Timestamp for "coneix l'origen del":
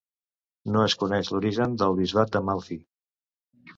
1.03-1.95